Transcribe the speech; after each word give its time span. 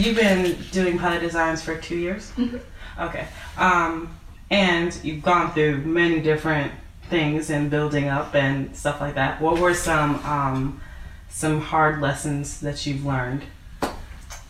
you've 0.00 0.16
been 0.16 0.56
doing 0.72 0.98
pilot 0.98 1.20
designs 1.20 1.62
for 1.62 1.76
two 1.76 1.96
years. 1.96 2.32
Mm-hmm. 2.32 2.58
Okay. 3.02 3.26
Um, 3.56 4.16
and 4.50 4.98
you've 5.02 5.22
gone 5.22 5.52
through 5.52 5.78
many 5.78 6.20
different 6.20 6.72
things 7.08 7.50
and 7.50 7.70
building 7.70 8.08
up 8.08 8.34
and 8.34 8.74
stuff 8.76 9.00
like 9.00 9.14
that. 9.14 9.40
What 9.40 9.58
were 9.58 9.74
some 9.74 10.16
um, 10.24 10.80
some 11.28 11.60
hard 11.60 12.00
lessons 12.00 12.60
that 12.60 12.84
you've 12.86 13.04
learned 13.04 13.44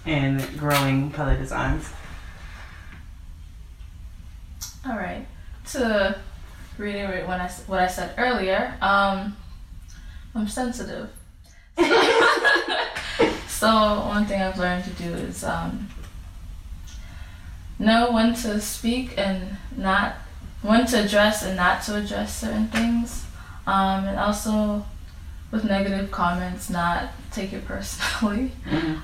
in 0.07 0.43
growing 0.57 1.11
pilot 1.11 1.39
designs? 1.39 1.91
All 4.89 4.97
right. 4.97 5.27
To 5.73 6.19
reiterate 6.79 7.29
when 7.29 7.41
I, 7.41 7.49
what 7.67 7.81
I 7.81 7.87
said 7.87 8.15
earlier, 8.17 8.75
um, 8.81 9.37
I'm 10.35 10.49
sensitive. 10.49 11.11
so 11.79 11.85
one 13.69 14.27
thing 14.27 14.41
I've 14.41 14.59
learned 14.59 14.85
to 14.85 14.91
do 14.91 15.13
is 15.13 15.45
um, 15.45 15.89
know 17.79 18.13
when 18.13 18.35
to 18.35 18.61
speak 18.61 19.15
and 19.17 19.57
not 19.77 20.15
when 20.63 20.87
to 20.87 21.05
address 21.05 21.43
and 21.43 21.57
not 21.57 21.83
to 21.85 21.97
address 21.97 22.37
certain 22.41 22.69
things, 22.69 23.25
um, 23.67 24.05
and 24.07 24.19
also 24.19 24.85
with 25.51 25.65
negative 25.65 26.11
comments, 26.11 26.71
not 26.71 27.11
take 27.33 27.53
it 27.53 27.65
personally. 27.67 28.53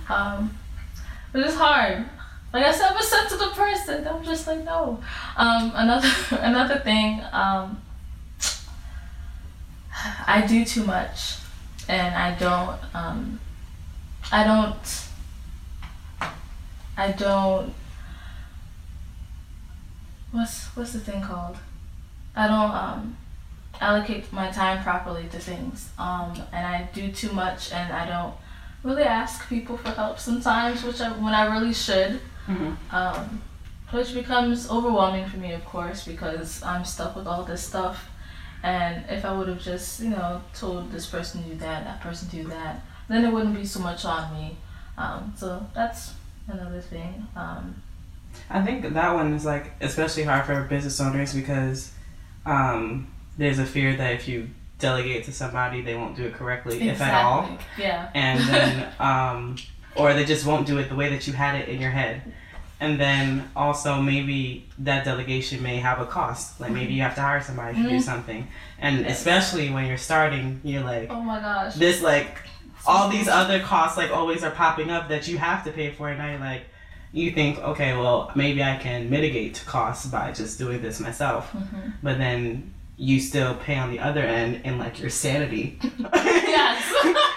Um, 0.08 0.56
but 1.32 1.42
it's 1.42 1.54
hard. 1.54 2.04
Like 2.52 2.64
I 2.64 2.72
said, 2.72 2.90
I'm 2.90 2.96
a 2.96 3.02
sensitive 3.02 3.52
person. 3.52 4.06
I'm 4.06 4.24
just 4.24 4.46
like 4.46 4.64
no. 4.64 5.00
Um, 5.36 5.72
another 5.74 6.10
another 6.40 6.78
thing. 6.78 7.22
Um, 7.32 7.82
I 10.26 10.46
do 10.46 10.64
too 10.64 10.84
much, 10.84 11.36
and 11.88 12.14
I 12.14 12.38
don't. 12.38 12.78
Um, 12.94 13.40
I 14.32 14.44
don't. 14.44 15.02
I 16.96 17.12
don't. 17.12 17.72
What's 20.32 20.66
what's 20.76 20.92
the 20.92 21.00
thing 21.00 21.22
called? 21.22 21.56
I 22.34 22.46
don't 22.48 22.70
um, 22.70 23.16
allocate 23.80 24.30
my 24.32 24.50
time 24.50 24.82
properly 24.82 25.26
to 25.30 25.38
things, 25.38 25.90
um, 25.98 26.34
and 26.52 26.66
I 26.66 26.88
do 26.92 27.10
too 27.10 27.32
much, 27.32 27.72
and 27.72 27.92
I 27.92 28.06
don't 28.06 28.34
really 28.82 29.04
ask 29.04 29.48
people 29.48 29.76
for 29.78 29.90
help 29.90 30.18
sometimes, 30.18 30.82
which 30.84 31.00
I, 31.00 31.10
when 31.12 31.34
I 31.34 31.46
really 31.46 31.72
should 31.74 32.20
Mhm. 32.46 32.76
um, 32.92 33.42
which 33.90 34.14
becomes 34.14 34.70
overwhelming 34.70 35.28
for 35.28 35.36
me, 35.38 35.52
of 35.52 35.64
course, 35.64 36.04
because 36.04 36.62
I'm 36.62 36.84
stuck 36.84 37.16
with 37.16 37.26
all 37.26 37.42
this 37.44 37.60
stuff. 37.66 38.08
And 38.62 39.04
if 39.08 39.24
I 39.24 39.32
would 39.32 39.48
have 39.48 39.60
just, 39.60 39.98
you 40.00 40.10
know, 40.10 40.40
told 40.54 40.92
this 40.92 41.06
person 41.06 41.42
to 41.42 41.48
do 41.50 41.56
that, 41.56 41.84
that 41.84 42.00
person 42.00 42.28
to 42.28 42.36
do 42.42 42.48
that, 42.48 42.82
then 43.08 43.24
it 43.24 43.32
wouldn't 43.32 43.54
be 43.54 43.64
so 43.64 43.80
much 43.80 44.04
on 44.04 44.32
me. 44.34 44.56
Um, 44.98 45.32
so 45.36 45.66
that's 45.74 46.14
another 46.48 46.80
thing. 46.80 47.26
Um, 47.36 47.82
I 48.50 48.62
think 48.62 48.92
that 48.92 49.14
one 49.14 49.32
is 49.34 49.44
like 49.44 49.72
especially 49.80 50.24
hard 50.24 50.44
for 50.46 50.62
business 50.64 51.00
owners 51.00 51.34
because 51.34 51.92
um, 52.44 53.08
there's 53.38 53.58
a 53.58 53.66
fear 53.66 53.96
that 53.96 54.12
if 54.14 54.28
you 54.28 54.48
delegate 54.78 55.24
to 55.24 55.32
somebody, 55.32 55.80
they 55.80 55.94
won't 55.96 56.16
do 56.16 56.24
it 56.24 56.34
correctly, 56.34 56.88
if 56.88 57.00
at 57.00 57.24
all. 57.24 57.48
Yeah. 57.78 58.10
and 58.14 58.40
then 58.40 58.92
um, 59.00 59.56
or 59.94 60.12
they 60.14 60.24
just 60.24 60.44
won't 60.46 60.66
do 60.66 60.78
it 60.78 60.88
the 60.88 60.94
way 60.94 61.08
that 61.10 61.26
you 61.26 61.32
had 61.32 61.54
it 61.60 61.68
in 61.68 61.80
your 61.80 61.90
head 61.90 62.20
and 62.78 63.00
then 63.00 63.48
also 63.56 64.02
maybe 64.02 64.66
that 64.80 65.02
delegation 65.02 65.62
may 65.62 65.76
have 65.78 65.98
a 65.98 66.04
cost 66.04 66.60
like 66.60 66.70
maybe 66.70 66.92
you 66.92 67.00
have 67.00 67.14
to 67.14 67.22
hire 67.22 67.40
somebody 67.40 67.74
to 67.74 67.82
do 67.88 67.96
Mhm. 67.96 68.02
something 68.02 68.46
and 68.78 69.06
especially 69.06 69.70
when 69.70 69.86
you're 69.86 69.96
starting 69.96 70.60
you're 70.62 70.82
like 70.84 71.08
Oh 71.10 71.22
my 71.22 71.40
gosh. 71.40 71.74
this 71.76 72.02
like 72.02 72.36
all 72.86 73.08
these 73.08 73.28
other 73.28 73.60
costs 73.60 73.96
like 73.96 74.10
always 74.10 74.42
are 74.44 74.50
popping 74.50 74.90
up 74.90 75.08
that 75.08 75.26
you 75.28 75.38
have 75.38 75.64
to 75.64 75.70
pay 75.72 75.90
for 75.90 76.08
and 76.08 76.20
you're 76.30 76.38
like 76.40 76.62
you 77.12 77.30
think 77.30 77.58
okay 77.60 77.96
well 77.96 78.30
maybe 78.34 78.62
i 78.62 78.76
can 78.76 79.08
mitigate 79.08 79.62
costs 79.66 80.06
by 80.06 80.30
just 80.32 80.58
doing 80.58 80.80
this 80.82 81.00
myself 81.00 81.50
Mhm. 81.52 81.92
but 82.02 82.18
then 82.18 82.72
you 82.98 83.20
still 83.20 83.54
pay 83.56 83.76
on 83.76 83.90
the 83.90 83.98
other 84.00 84.22
end 84.22 84.62
in 84.64 84.78
like 84.78 84.98
your 85.00 85.10
sanity 85.10 85.78
Yes. 86.14 86.82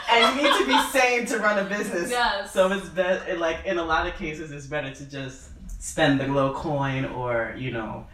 and 0.12 0.36
you 0.38 0.44
need 0.44 0.58
to 0.60 0.66
be 0.68 0.80
sane 0.98 1.26
to 1.28 1.38
run 1.38 1.60
a 1.60 1.70
business 1.70 2.10
Yes. 2.10 2.52
so 2.54 2.72
it's 2.72 2.90
better 2.90 3.36
like 3.38 3.66
in 3.66 3.78
a 3.78 3.84
lot 3.84 4.08
of 4.08 4.14
cases 4.16 4.52
it's 4.52 4.68
better 4.68 4.92
to 4.94 5.06
just 5.06 5.50
spend 5.82 6.20
the 6.20 6.28
low 6.28 6.54
coin 6.54 7.06
or 7.06 7.54
you 7.58 7.72
know 7.72 8.06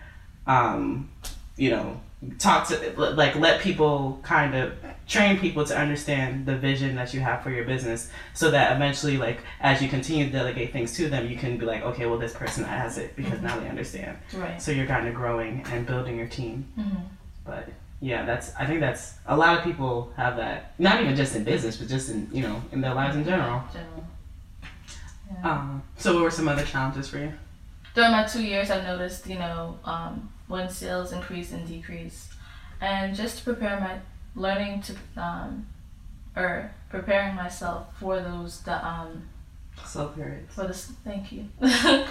um 0.48 1.10
you 1.58 1.70
know 1.72 2.00
talk 2.40 2.68
to 2.68 2.76
like 3.16 3.36
let 3.36 3.62
people 3.62 4.20
kind 4.24 4.56
of 4.56 4.74
train 5.08 5.38
people 5.40 5.64
to 5.66 5.78
understand 5.78 6.46
the 6.46 6.58
vision 6.58 6.96
that 6.96 7.14
you 7.14 7.20
have 7.20 7.44
for 7.44 7.52
your 7.52 7.64
business 7.66 8.10
so 8.34 8.50
that 8.52 8.76
eventually 8.76 9.18
like 9.18 9.40
as 9.62 9.82
you 9.82 9.88
continue 9.88 10.26
to 10.26 10.32
delegate 10.32 10.74
things 10.74 10.94
to 10.98 11.08
them 11.08 11.30
you 11.30 11.38
can 11.38 11.58
be 11.58 11.66
like 11.66 11.84
okay 11.84 12.06
well 12.06 12.18
this 12.18 12.34
person 12.34 12.64
has 12.64 12.98
it 12.98 13.16
because 13.16 13.40
now 13.42 13.60
they 13.60 13.70
understand. 13.70 14.18
Right. 14.34 14.62
so 14.62 14.72
you're 14.72 14.88
kind 14.88 15.08
of 15.08 15.14
growing 15.14 15.64
and 15.72 15.86
building 15.86 16.18
your 16.18 16.28
team. 16.28 16.66
Hmm 16.76 17.02
but 17.46 17.70
yeah 18.02 18.26
that's 18.26 18.52
i 18.60 18.66
think 18.66 18.80
that's 18.82 19.14
a 19.28 19.38
lot 19.38 19.58
of 19.58 19.64
people 19.64 20.12
have 20.18 20.36
that 20.36 20.74
not 20.80 21.02
even 21.02 21.16
just 21.16 21.36
in 21.36 21.44
business 21.44 21.78
but 21.78 21.88
just 21.88 22.10
in 22.10 22.28
you 22.34 22.42
know 22.42 22.62
in 22.72 22.82
their 22.82 22.94
lives 22.94 23.16
in 23.16 23.24
general. 23.24 23.64
General. 23.72 24.08
Yeah. 25.32 25.52
um, 25.52 25.84
so 25.98 26.14
what 26.14 26.24
were 26.24 26.32
some 26.32 26.48
other 26.48 26.64
challenges 26.64 27.08
for 27.08 27.18
you? 27.18 27.34
During 27.96 28.12
my 28.12 28.26
two 28.26 28.44
years, 28.44 28.70
I've 28.70 28.84
noticed, 28.84 29.26
you 29.28 29.40
know, 29.40 29.80
um, 29.86 30.30
when 30.48 30.70
sales 30.70 31.14
increase 31.14 31.52
and 31.52 31.66
decrease, 31.68 32.30
and 32.82 33.16
just 33.16 33.40
to 33.40 33.44
prepare 33.44 33.80
my 33.80 33.98
learning 34.36 34.82
to, 34.82 34.96
um, 35.22 35.66
or 36.36 36.72
preparing 36.90 37.36
myself 37.36 37.88
for 38.00 38.20
those 38.20 38.62
the 38.62 38.86
um 38.86 39.24
slow 39.84 40.08
periods 40.08 40.54
for 40.54 40.68
the 40.68 40.74
thank 40.74 41.32
you 41.32 41.48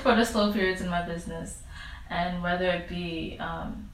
for 0.03 0.15
the 0.15 0.25
slow 0.25 0.53
periods 0.53 0.81
in 0.81 0.89
my 0.89 1.03
business, 1.03 1.63
and 2.11 2.43
whether 2.43 2.67
it 2.67 2.89
be 2.89 3.37
um, 3.41 3.89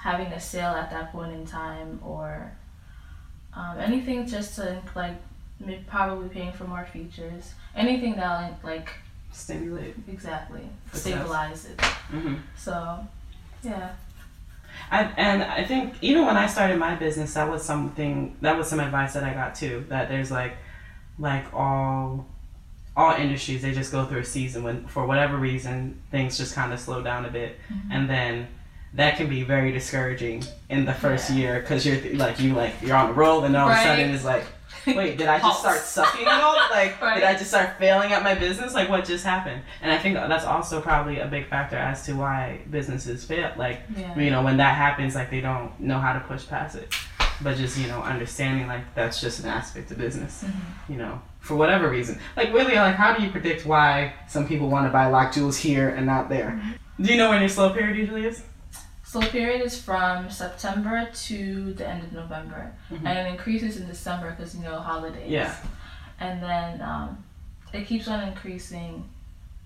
having 0.00 0.26
a 0.28 0.40
sale 0.40 0.72
at 0.72 0.90
that 0.90 1.12
point 1.12 1.32
in 1.32 1.46
time 1.46 2.00
or 2.04 2.52
um, 3.54 3.78
anything 3.78 4.26
just 4.26 4.56
to 4.56 4.80
like 4.94 5.14
probably 5.86 6.28
paying 6.28 6.52
for 6.52 6.64
more 6.64 6.86
features, 6.92 7.54
anything 7.74 8.16
that 8.16 8.58
like 8.62 8.90
stimulate 9.32 9.94
exactly 10.08 10.62
Success. 10.92 11.02
stabilize 11.02 11.64
it. 11.66 11.76
mm-hmm. 11.78 12.34
So, 12.56 13.06
yeah. 13.62 13.92
I, 14.90 15.04
and 15.16 15.42
I 15.42 15.64
think 15.64 15.94
even 16.02 16.26
when 16.26 16.36
I 16.36 16.46
started 16.46 16.78
my 16.78 16.94
business, 16.94 17.34
that 17.34 17.48
was 17.50 17.62
something 17.62 18.36
that 18.40 18.56
was 18.56 18.68
some 18.68 18.80
advice 18.80 19.14
that 19.14 19.24
I 19.24 19.34
got 19.34 19.54
too. 19.54 19.84
That 19.88 20.08
there's 20.08 20.30
like, 20.30 20.56
like 21.18 21.52
all, 21.54 22.26
all 22.96 23.12
industries 23.14 23.62
they 23.62 23.72
just 23.72 23.90
go 23.90 24.04
through 24.04 24.20
a 24.20 24.24
season 24.24 24.62
when 24.62 24.86
for 24.86 25.06
whatever 25.06 25.36
reason 25.36 26.00
things 26.10 26.38
just 26.38 26.54
kind 26.54 26.72
of 26.72 26.78
slow 26.78 27.02
down 27.02 27.24
a 27.24 27.30
bit, 27.30 27.58
mm-hmm. 27.72 27.92
and 27.92 28.08
then 28.08 28.48
that 28.94 29.16
can 29.16 29.28
be 29.28 29.42
very 29.42 29.72
discouraging 29.72 30.44
in 30.70 30.84
the 30.84 30.94
first 30.94 31.30
Yeah. 31.30 31.36
year 31.36 31.60
because 31.60 31.84
you're 31.84 31.96
th- 32.00 32.16
like 32.16 32.38
you 32.38 32.54
like 32.54 32.74
you're 32.82 32.96
on 32.96 33.08
the 33.08 33.14
roll 33.14 33.42
and 33.44 33.56
all 33.56 33.68
of 33.68 33.76
a 33.76 33.82
sudden 33.82 34.10
it's 34.10 34.24
like. 34.24 34.44
Wait, 34.96 35.16
did 35.18 35.26
I 35.28 35.38
just 35.38 35.60
start 35.60 35.78
sucking 35.80 36.26
at 36.26 36.40
all? 36.42 36.56
Like, 36.70 37.00
Right. 37.00 37.14
did 37.20 37.24
I 37.24 37.32
just 37.34 37.48
start 37.48 37.78
failing 37.78 38.12
at 38.12 38.22
my 38.22 38.34
business? 38.34 38.74
Like, 38.74 38.88
what 38.88 39.04
just 39.04 39.24
happened? 39.24 39.62
And 39.82 39.90
I 39.90 39.98
think 39.98 40.14
that's 40.14 40.44
also 40.44 40.80
probably 40.80 41.18
a 41.20 41.26
big 41.26 41.48
factor 41.48 41.76
as 41.76 42.04
to 42.06 42.12
why 42.14 42.60
businesses 42.70 43.24
fail. 43.24 43.52
Like, 43.56 43.80
Yeah. 43.96 44.18
you 44.18 44.30
know 44.30 44.42
when 44.42 44.56
that 44.58 44.76
happens 44.76 45.14
like 45.14 45.30
they 45.30 45.40
don't 45.40 45.78
know 45.80 45.98
how 45.98 46.12
to 46.12 46.20
push 46.20 46.46
past 46.46 46.76
it 46.76 46.92
but 47.42 47.56
just 47.56 47.76
you 47.76 47.88
know 47.88 48.00
understanding 48.00 48.68
like 48.68 48.82
that's 48.94 49.20
just 49.20 49.40
an 49.40 49.46
aspect 49.46 49.90
of 49.90 49.98
business 49.98 50.44
Mhm. 50.46 50.52
you 50.88 50.96
know 50.96 51.20
for 51.40 51.56
whatever 51.56 51.88
reason 51.90 52.16
like 52.36 52.52
really 52.54 52.76
like 52.76 52.94
how 52.94 53.12
do 53.12 53.24
you 53.24 53.30
predict 53.30 53.66
why 53.66 54.12
some 54.28 54.46
people 54.46 54.68
want 54.70 54.86
to 54.86 54.90
buy 54.92 55.06
lock 55.06 55.32
jewels 55.32 55.56
here 55.58 55.88
and 55.88 56.06
not 56.06 56.28
there 56.28 56.60
do 57.00 57.10
you 57.12 57.18
know 57.18 57.30
when 57.30 57.40
your 57.40 57.48
slow 57.48 57.70
period 57.70 57.96
usually 57.96 58.24
is 58.24 58.44
Slow 59.14 59.28
period 59.28 59.62
is 59.64 59.80
from 59.80 60.28
September 60.28 61.08
to 61.26 61.72
the 61.74 61.86
end 61.86 62.02
of 62.02 62.12
November, 62.12 62.72
Mhm. 62.90 63.06
and 63.06 63.16
it 63.16 63.26
increases 63.30 63.76
in 63.76 63.86
December 63.86 64.32
because 64.32 64.56
you 64.56 64.64
know 64.64 64.80
holidays. 64.80 65.30
Yeah. 65.30 65.54
And 66.18 66.42
then 66.42 66.82
um, 66.82 67.22
it 67.72 67.86
keeps 67.86 68.08
on 68.08 68.26
increasing, 68.26 69.08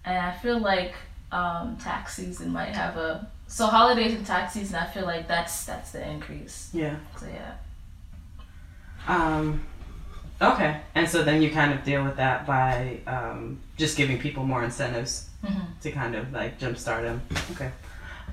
and 0.04 0.18
I 0.18 0.32
feel 0.32 0.58
like 0.58 0.92
um, 1.32 1.78
tax 1.82 2.14
season 2.16 2.52
might 2.52 2.74
have 2.76 2.98
a 2.98 3.26
so 3.46 3.68
holidays 3.68 4.12
and 4.12 4.26
tax 4.26 4.52
season. 4.52 4.76
I 4.76 4.84
feel 4.84 5.06
like 5.06 5.26
that's 5.28 5.64
that's 5.64 5.92
the 5.92 6.06
increase. 6.06 6.68
yeah 6.74 6.96
So 7.18 7.24
yeah. 7.26 7.54
um 9.06 9.64
okay 10.42 10.82
and 10.94 11.08
so 11.08 11.24
then 11.24 11.40
you 11.40 11.50
kind 11.50 11.72
of 11.72 11.82
deal 11.84 12.04
with 12.04 12.16
that 12.16 12.46
by 12.46 12.98
um, 13.06 13.58
just 13.78 13.96
giving 13.96 14.18
people 14.18 14.44
more 14.44 14.62
incentives 14.62 15.30
hmm 15.42 15.60
to 15.80 15.90
kind 15.90 16.14
of 16.14 16.32
like 16.34 16.58
jumpstart 16.60 17.02
them 17.08 17.22
okay 17.52 17.70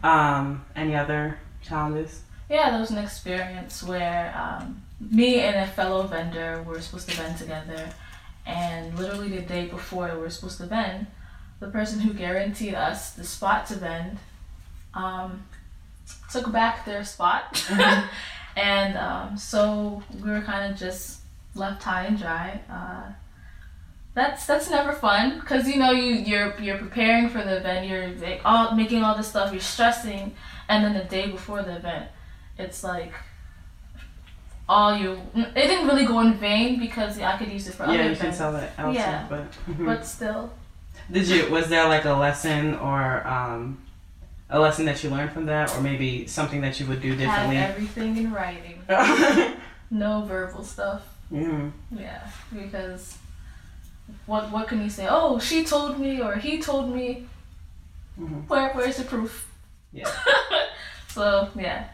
um 0.05 0.63
any 0.75 0.95
other 0.95 1.37
challenges 1.67 2.21
Yeah, 2.49 2.69
there 2.71 2.79
was 2.79 2.91
an 2.91 2.99
experience 2.99 3.81
where 3.91 4.23
um, 4.43 4.65
me 4.99 5.29
and 5.47 5.55
a 5.55 5.67
fellow 5.77 6.01
vendor 6.15 6.51
were 6.67 6.79
supposed 6.85 7.09
to 7.09 7.15
vend 7.21 7.35
together, 7.43 7.83
and 8.45 8.83
literally 8.99 9.29
the 9.37 9.41
day 9.55 9.65
before 9.77 10.07
we 10.13 10.19
were 10.23 10.29
supposed 10.29 10.59
to 10.61 10.67
vend, 10.67 11.07
the 11.59 11.69
person 11.77 11.97
who 12.05 12.11
guaranteed 12.13 12.75
us 12.75 12.99
the 13.19 13.23
spot 13.23 13.65
to 13.69 13.75
vend 13.87 14.19
um, 14.93 15.29
took 16.31 16.51
back 16.51 16.85
their 16.85 17.03
spot, 17.03 17.43
Mhm. 17.55 18.07
and 18.73 18.91
um, 19.07 19.37
so 19.37 20.03
we 20.23 20.29
were 20.29 20.41
kind 20.41 20.63
of 20.71 20.77
just 20.79 21.21
left 21.55 21.81
high 21.83 22.03
and 22.09 22.17
dry. 22.19 22.49
Uh, 22.69 23.05
that's 24.15 24.47
that's 24.47 24.69
never 24.69 24.93
fun 24.93 25.39
because 25.39 25.67
you 25.67 25.77
know 25.77 25.91
you 25.91 26.15
you're 26.15 26.59
you're 26.59 26.77
preparing 26.77 27.29
for 27.29 27.43
the 27.43 27.57
event 27.57 27.87
you're 27.87 28.07
like 28.27 28.41
all 28.43 28.73
making 28.75 29.03
all 29.03 29.15
this 29.15 29.27
stuff 29.27 29.51
you're 29.51 29.61
stressing 29.61 30.33
and 30.69 30.83
then 30.83 30.93
the 30.93 31.03
day 31.03 31.29
before 31.29 31.61
the 31.61 31.75
event 31.75 32.09
it's 32.57 32.83
like 32.83 33.13
all 34.67 34.97
you 34.97 35.21
it 35.35 35.53
didn't 35.67 35.87
really 35.87 36.05
go 36.05 36.21
in 36.21 36.33
vain 36.35 36.79
because 36.79 37.19
I 37.19 37.37
could 37.37 37.51
use 37.51 37.67
it 37.67 37.75
for 37.75 37.83
other 37.83 37.93
yeah, 37.93 38.05
you 38.05 38.11
events 38.11 38.21
can 38.21 38.33
sell 38.33 38.55
it 38.55 38.71
elsewhere, 38.77 38.95
Yeah. 38.95 39.27
but 39.29 39.45
but 39.85 40.05
still 40.07 40.51
did 41.11 41.27
you? 41.27 41.49
Was 41.51 41.67
there 41.67 41.87
like 41.87 42.05
a 42.05 42.13
lesson 42.13 42.75
or 42.75 43.25
um, 43.27 43.77
a 44.49 44.59
lesson 44.59 44.85
that 44.85 45.03
you 45.03 45.09
learned 45.11 45.31
from 45.33 45.45
that, 45.45 45.75
or 45.75 45.81
maybe 45.81 46.25
something 46.25 46.61
that 46.61 46.79
you 46.79 46.87
would 46.87 47.01
do 47.01 47.15
differently? 47.15 47.57
everything 47.57 48.17
in 48.17 48.33
writing 48.33 48.81
no 49.91 50.23
verbal 50.23 50.63
stuff 50.63 51.03
yeah 51.29 52.27
because 52.51 53.17
what 54.25 54.51
what 54.51 54.67
can 54.67 54.81
you 54.81 54.89
say 54.89 55.07
oh 55.09 55.39
she 55.39 55.63
told 55.63 55.99
me 55.99 56.21
or 56.21 56.35
he 56.35 56.61
told 56.61 56.93
me 56.95 57.25
Mhm. 58.19 58.47
where 58.47 58.69
where's 58.73 58.97
the 58.97 59.03
proof 59.03 59.47
Yeah. 59.91 60.09
so 61.07 61.49
yeah 61.55 61.87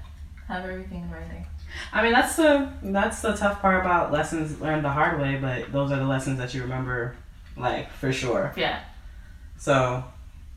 have 0.47 0.65
everything 0.65 1.03
in 1.03 1.11
writing 1.11 1.45
I 1.93 2.03
mean, 2.03 2.11
that's 2.11 2.35
the 2.35 2.69
that's 2.83 3.21
the 3.21 3.31
tough 3.33 3.61
part 3.61 3.79
about 3.79 4.11
lessons 4.11 4.59
learned 4.59 4.83
the 4.83 4.89
hard 4.89 5.21
way, 5.21 5.37
but 5.39 5.71
those 5.71 5.89
are 5.91 5.95
the 5.97 6.05
lessons 6.05 6.37
that 6.37 6.53
you 6.53 6.61
remember, 6.63 7.15
like 7.55 7.89
for 7.93 8.11
sure. 8.11 8.53
yeah 8.57 8.81
So, 9.57 10.03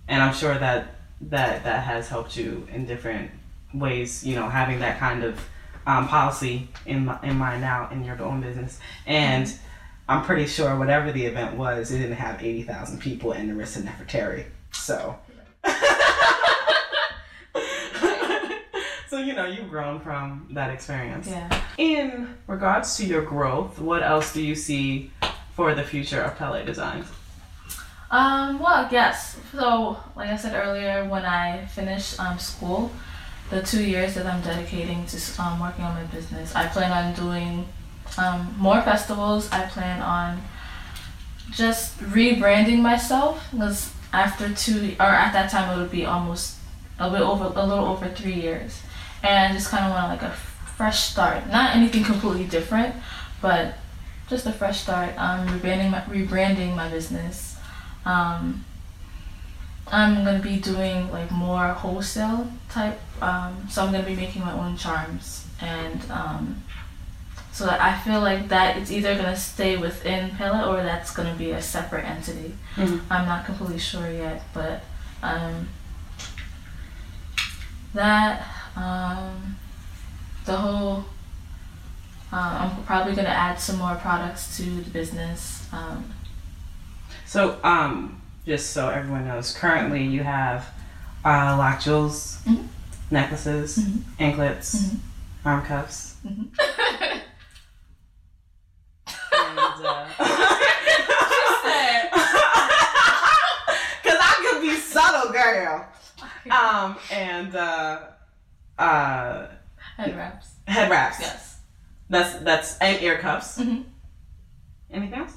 and 0.09 0.21
I'm 0.23 0.35
sure 0.35 0.59
that 0.59 0.89
that 1.23 1.63
that 1.65 1.85
has 1.85 2.09
helped 2.09 2.37
you 2.37 2.67
in 2.73 2.85
different 2.85 3.31
ways. 3.73 4.25
You 4.27 4.35
know, 4.35 4.49
having 4.49 4.81
that 4.81 4.99
kind 4.99 5.23
of 5.23 5.39
um, 5.87 6.09
policy 6.09 6.69
in 6.85 7.05
my, 7.07 7.17
in 7.23 7.37
mind 7.39 7.61
now 7.61 7.89
in 7.93 8.05
your 8.05 8.21
own 8.21 8.41
business, 8.41 8.81
and 9.07 9.47
I'm 10.09 10.23
pretty 10.23 10.47
sure 10.47 10.77
whatever 10.79 11.13
the 11.13 11.25
event 11.25 11.57
was, 11.57 11.91
it 11.91 11.99
didn't 11.99 12.17
have 12.17 12.43
eighty 12.43 12.63
thousand 12.63 13.01
people 13.01 13.33
in 13.33 13.49
the 13.49 13.55
Rissa 13.55 13.83
Nefertari. 13.83 14.45
So. 14.73 15.19
so 19.09 19.19
you 19.19 19.33
know 19.33 19.47
you've 19.47 19.71
grown 19.71 20.01
from 20.01 20.47
that 20.51 20.71
experience. 20.71 21.27
yeah 21.29 21.63
In 21.79 22.35
regards 22.47 22.97
to 22.99 23.07
your 23.07 23.23
growth, 23.23 23.79
what 23.79 24.03
else 24.03 24.33
do 24.35 24.43
you 24.43 24.55
see 24.55 25.11
for 25.55 25.75
the 25.75 25.83
future 25.85 26.21
of 26.21 26.37
Pele 26.37 26.65
Designs? 26.67 27.07
Um, 28.11 28.59
well, 28.61 28.87
yes. 28.93 29.37
So, 29.53 29.97
like 30.15 30.29
I 30.31 30.37
said 30.37 30.55
earlier, 30.55 31.09
when 31.09 31.25
I 31.25 31.65
finish 31.67 32.19
um, 32.19 32.39
school, 32.39 32.93
the 33.51 33.63
two 33.63 33.83
years 33.83 34.15
that 34.15 34.27
I'm 34.27 34.41
dedicating 34.43 35.05
to 35.07 35.43
um, 35.43 35.59
working 35.61 35.85
on 35.85 35.95
my 35.95 36.05
business, 36.05 36.55
I 36.55 36.67
plan 36.69 36.93
on 36.93 37.15
doing 37.15 37.67
um, 38.19 38.55
more 38.59 38.81
festivals. 38.83 39.51
I 39.51 39.63
plan 39.67 40.01
on 40.03 40.43
just 41.53 41.99
rebranding 41.99 42.81
myself 42.81 43.47
because 43.51 43.93
after 44.13 44.53
two, 44.55 44.95
or 45.01 45.07
at 45.07 45.33
that 45.33 45.51
time, 45.51 45.77
it 45.77 45.81
would 45.81 45.91
be 45.91 46.05
almost 46.05 46.57
a 46.99 47.11
bit 47.11 47.21
over, 47.21 47.45
a 47.45 47.67
little 47.67 47.87
over 47.87 48.09
three 48.09 48.35
years, 48.35 48.81
and 49.23 49.55
just 49.55 49.71
kind 49.71 49.85
of 49.85 49.91
want 49.91 50.09
like 50.09 50.23
a 50.23 50.31
fresh 50.77 51.01
start. 51.11 51.49
Not 51.51 51.75
anything 51.77 52.05
completely 52.05 52.45
different, 52.45 52.95
but 53.43 53.75
just 54.29 54.47
a 54.47 54.53
fresh 54.53 54.81
start. 54.81 55.15
Um, 55.19 55.47
rebranding 55.49 55.91
my 55.91 56.01
rebranding 56.03 56.77
my 56.77 56.89
business. 56.89 57.57
Um, 58.05 58.65
I'm 59.89 60.25
gonna 60.25 60.39
be 60.39 60.57
doing 60.57 61.11
like 61.11 61.31
more 61.31 61.69
wholesale 61.69 62.49
type. 62.71 63.01
Um, 63.21 63.67
so 63.71 63.85
I'm 63.85 63.93
gonna 63.93 64.07
be 64.07 64.17
making 64.17 64.43
my 64.43 64.53
own 64.53 64.77
charms, 64.77 65.47
and 65.61 66.01
um, 66.11 66.63
so 67.55 67.69
I 67.71 67.97
feel 68.05 68.21
like 68.21 68.49
that 68.49 68.77
it's 68.77 68.91
either 68.91 69.15
gonna 69.17 69.37
stay 69.37 69.77
within 69.77 70.31
Pella 70.31 70.69
or 70.69 70.83
that's 70.83 71.11
gonna 71.13 71.35
be 71.37 71.53
a 71.53 71.63
separate 71.63 72.05
entity. 72.05 72.55
Mhm. 72.77 73.01
I'm 73.09 73.27
not 73.27 73.47
completely 73.47 73.79
sure 73.79 74.11
yet, 74.11 74.43
but 74.53 74.83
um, 75.23 75.69
that 77.95 78.45
um, 78.77 79.57
the 80.45 80.57
whole. 80.57 81.05
Uh, 82.33 82.69
I'm 82.77 82.85
probably 82.85 83.15
gonna 83.15 83.29
add 83.29 83.61
some 83.61 83.77
more 83.79 83.95
products 83.95 84.57
to 84.57 84.63
the 84.83 84.91
business. 84.91 85.69
Um, 85.73 86.13
So, 87.27 87.59
um, 87.65 88.21
just 88.47 88.71
so 88.73 88.89
everyone 88.91 89.27
knows, 89.27 89.53
currently 89.57 90.03
you 90.05 90.23
have 90.25 90.67
uh, 91.25 91.57
lock 91.57 91.81
jewels, 91.81 92.39
Mhm. 92.47 92.67
necklaces, 93.11 93.79
Mhm. 93.79 94.03
anklets, 94.19 94.75
Mhm. 94.75 94.99
arm 95.45 95.63
cuffs, 95.65 96.17
Mhm. 96.27 96.49
and 99.33 99.59
uh, 99.59 100.07
said. 101.63 102.11
because 104.03 104.19
I 104.21 104.49
could 104.51 104.61
be 104.63 104.77
subtle, 104.77 105.33
girl. 105.33 105.87
Um, 106.51 106.97
and 107.11 107.55
uh, 107.57 107.99
uh, 108.79 109.47
Head 109.97 110.17
wraps. 110.17 110.49
head 110.67 110.91
wraps. 110.91 111.21
Yes. 111.21 111.57
That's 112.15 112.39
that's 112.45 112.79
and 112.79 113.03
ear 113.03 113.19
cuffs. 113.19 113.59
Mhm. 113.59 113.85
Anything 114.91 115.19
else? 115.19 115.37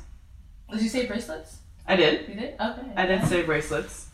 Did 0.71 0.81
you 0.83 0.89
say 0.89 1.07
bracelets? 1.07 1.57
I 1.87 1.95
did. 1.95 2.29
You 2.29 2.35
did? 2.35 2.53
Okay. 2.59 2.87
I 2.95 3.05
did 3.07 3.25
say 3.25 3.41
bracelets. 3.41 4.07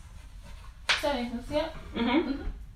Say, 1.02 1.30
yeah. 1.50 1.68
hmm 1.94 2.32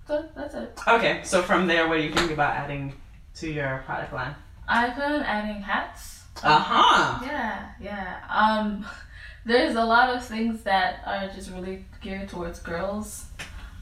So 0.06 0.28
that's 0.36 0.54
it. 0.54 0.78
Okay, 0.86 1.20
so 1.24 1.40
from 1.40 1.66
there, 1.66 1.88
what 1.88 1.96
do 1.96 2.02
you 2.02 2.12
think 2.12 2.30
about 2.32 2.54
adding 2.54 2.92
to 3.36 3.48
your 3.50 3.82
product 3.86 4.12
line? 4.12 4.34
I 4.68 4.90
plan 4.90 5.22
adding 5.22 5.62
hats. 5.62 6.24
Uh 6.42 6.58
huh. 6.58 7.24
Yeah, 7.24 7.70
yeah. 7.80 8.20
Um, 8.28 8.84
there's 9.46 9.76
a 9.76 9.84
lot 9.84 10.10
of 10.14 10.22
things 10.22 10.62
that 10.64 11.00
are 11.06 11.28
just 11.34 11.50
really 11.50 11.86
geared 12.02 12.28
towards 12.28 12.58
girls. 12.60 13.27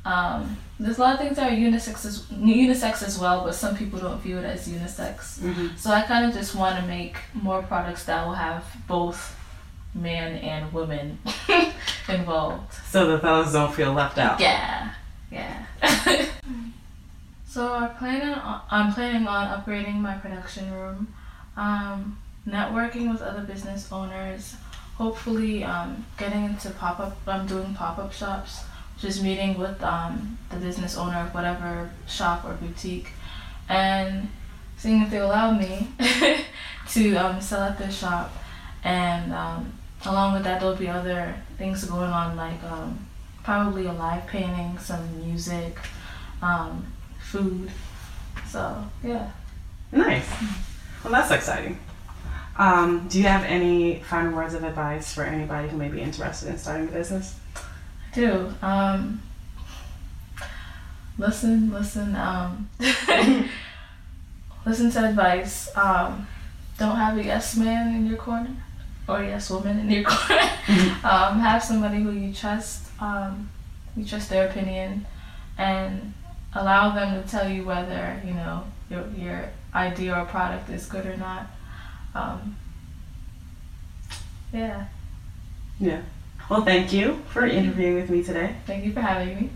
Um, 0.06 0.56
there's 0.78 0.98
a 0.98 1.00
lot 1.00 1.14
of 1.14 1.20
things 1.20 1.36
that 1.36 1.50
are 1.52 1.56
unisex 1.56 2.04
as, 2.04 2.22
unisex 2.30 3.02
as 3.02 3.18
well, 3.18 3.44
but 3.44 3.54
some 3.54 3.76
people 3.76 3.98
don't 3.98 4.20
view 4.20 4.38
it 4.38 4.44
as 4.44 4.68
unisex. 4.68 5.40
hmm 5.40 5.68
So 5.76 5.90
I 5.90 6.02
kind 6.02 6.24
of 6.26 6.32
just 6.32 6.54
want 6.54 6.78
to 6.78 6.86
make 6.86 7.16
more 7.34 7.62
products 7.62 8.04
that 8.04 8.24
will 8.24 8.34
have 8.34 8.64
both 8.86 9.34
man 9.94 10.36
and 10.36 10.72
woman 10.72 11.18
involved. 12.08 12.72
So 12.90 13.06
the 13.10 13.18
fellas 13.18 13.52
don't 13.52 13.74
feel 13.74 13.92
left 13.94 14.18
out. 14.18 14.38
Yeah, 14.38 14.92
yeah. 15.32 15.64
so 17.48 17.72
I 17.74 17.88
plan 17.88 18.34
on 18.34 18.60
I'm 18.70 18.92
planning 18.92 19.26
on 19.26 19.48
upgrading 19.58 19.96
my 19.96 20.14
production 20.14 20.70
room, 20.72 21.12
um, 21.56 22.18
networking 22.46 23.10
with 23.10 23.22
other 23.22 23.42
business 23.42 23.90
owners, 23.90 24.54
hopefully 24.96 25.64
um, 25.64 26.04
getting 26.18 26.44
into 26.44 26.70
pop 26.70 27.00
up. 27.00 27.16
I'm 27.26 27.46
doing 27.46 27.74
pop 27.74 27.98
up 27.98 28.12
shops, 28.12 28.60
just 28.98 29.22
meeting 29.22 29.58
with 29.58 29.82
um, 29.82 30.38
the 30.50 30.56
business 30.56 30.96
owner 30.96 31.18
of 31.18 31.34
whatever 31.34 31.90
shop 32.06 32.44
or 32.44 32.54
boutique, 32.54 33.08
and 33.68 34.28
seeing 34.76 35.02
if 35.02 35.10
they 35.10 35.18
allow 35.18 35.50
me 35.50 35.88
to 36.88 37.16
um, 37.16 37.40
sell 37.40 37.62
at 37.62 37.78
their 37.78 37.90
shop, 37.90 38.32
and 38.84 39.32
um, 39.32 39.72
along 40.04 40.34
with 40.34 40.44
that 40.44 40.60
there'll 40.60 40.76
be 40.76 40.88
other 40.88 41.34
things 41.58 41.84
going 41.84 42.10
on 42.10 42.36
like. 42.36 42.62
Um, 42.64 43.06
probably 43.46 43.86
a 43.86 43.92
live 43.92 44.26
painting, 44.26 44.76
some 44.76 45.24
music, 45.24 45.78
um, 46.42 46.84
food. 47.20 47.70
So 48.48 48.84
yeah. 49.04 49.30
Nice. 49.92 50.28
Well, 51.04 51.12
that's 51.12 51.30
exciting. 51.30 51.78
Um, 52.58 53.06
do 53.08 53.18
you 53.18 53.24
have 53.28 53.44
any 53.44 54.02
final 54.02 54.32
words 54.32 54.54
of 54.54 54.64
advice 54.64 55.14
for 55.14 55.22
anybody 55.22 55.68
who 55.68 55.76
may 55.76 55.88
be 55.88 56.00
interested 56.00 56.48
in 56.48 56.58
starting 56.58 56.88
a 56.88 56.90
business? 56.90 57.38
Do. 58.16 58.50
Um, 58.62 59.20
listen, 61.18 61.70
listen, 61.70 62.16
um, 62.16 62.70
listen 64.64 64.90
to 64.92 65.08
advice. 65.10 65.68
Um, 65.76 66.26
don't 66.78 66.96
have 66.96 67.18
a 67.18 67.22
yes 67.22 67.58
man 67.58 67.94
in 67.94 68.06
your 68.06 68.16
corner 68.16 68.56
or 69.06 69.18
a 69.18 69.26
yes 69.26 69.50
woman 69.50 69.80
in 69.80 69.90
your 69.90 70.04
corner. 70.06 70.50
um, 71.04 71.40
have 71.40 71.62
somebody 71.62 72.02
who 72.02 72.10
you 72.12 72.32
trust. 72.32 72.88
Um, 73.02 73.50
you 73.94 74.06
trust 74.06 74.30
their 74.30 74.48
opinion, 74.48 75.04
and 75.58 76.14
allow 76.54 76.94
them 76.94 77.22
to 77.22 77.28
tell 77.28 77.46
you 77.46 77.66
whether 77.66 78.18
you 78.24 78.32
know 78.32 78.64
your 78.88 79.06
your 79.08 79.50
idea 79.74 80.18
or 80.18 80.24
product 80.24 80.70
is 80.70 80.86
good 80.86 81.04
or 81.04 81.18
not. 81.18 81.48
Um, 82.14 82.56
yeah. 84.54 84.86
yeah. 85.78 86.00
Well, 86.48 86.62
thank 86.62 86.92
you 86.92 87.24
for 87.30 87.44
interviewing 87.44 87.96
with 87.96 88.08
me 88.08 88.22
today. 88.22 88.54
Thank 88.66 88.84
you 88.84 88.92
for 88.92 89.00
having 89.00 89.36
me. 89.36 89.50